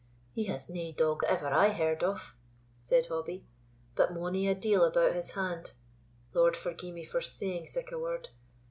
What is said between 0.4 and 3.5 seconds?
has nae dog that ever I heard of," said Hobbie,